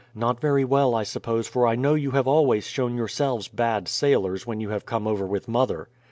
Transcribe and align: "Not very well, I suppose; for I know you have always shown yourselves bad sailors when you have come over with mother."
"Not 0.15 0.41
very 0.41 0.65
well, 0.65 0.95
I 0.95 1.03
suppose; 1.03 1.47
for 1.47 1.67
I 1.67 1.75
know 1.75 1.93
you 1.93 2.09
have 2.09 2.27
always 2.27 2.65
shown 2.65 2.95
yourselves 2.97 3.47
bad 3.47 3.87
sailors 3.87 4.47
when 4.47 4.59
you 4.59 4.69
have 4.71 4.83
come 4.87 5.05
over 5.05 5.27
with 5.27 5.47
mother." 5.47 5.89